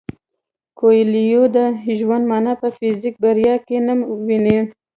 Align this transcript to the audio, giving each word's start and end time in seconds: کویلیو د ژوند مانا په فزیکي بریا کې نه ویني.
کویلیو 0.79 1.43
د 1.55 1.57
ژوند 1.99 2.23
مانا 2.31 2.53
په 2.61 2.67
فزیکي 2.77 3.19
بریا 3.23 3.55
کې 3.67 3.77
نه 3.87 3.93
ویني. 4.27 4.57